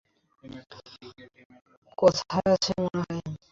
কোথায় 1.97 2.49
আছে 2.55 2.71
মনে 2.81 3.01
হয়! 3.01 3.21